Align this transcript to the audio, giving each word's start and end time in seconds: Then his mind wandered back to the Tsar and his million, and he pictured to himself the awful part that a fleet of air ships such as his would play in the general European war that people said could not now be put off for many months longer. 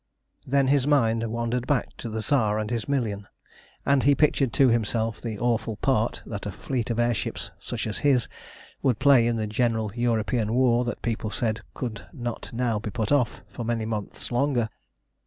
Then 0.47 0.65
his 0.65 0.87
mind 0.87 1.21
wandered 1.29 1.67
back 1.67 1.95
to 1.97 2.09
the 2.09 2.21
Tsar 2.23 2.57
and 2.57 2.71
his 2.71 2.89
million, 2.89 3.27
and 3.85 4.01
he 4.01 4.15
pictured 4.15 4.51
to 4.53 4.69
himself 4.69 5.21
the 5.21 5.37
awful 5.37 5.75
part 5.75 6.23
that 6.25 6.47
a 6.47 6.51
fleet 6.51 6.89
of 6.89 6.97
air 6.97 7.13
ships 7.13 7.51
such 7.59 7.85
as 7.85 7.99
his 7.99 8.27
would 8.81 8.97
play 8.97 9.27
in 9.27 9.35
the 9.35 9.45
general 9.45 9.91
European 9.93 10.55
war 10.55 10.83
that 10.85 11.03
people 11.03 11.29
said 11.29 11.61
could 11.75 12.03
not 12.13 12.49
now 12.51 12.79
be 12.79 12.89
put 12.89 13.11
off 13.11 13.41
for 13.51 13.63
many 13.63 13.85
months 13.85 14.31
longer. 14.31 14.69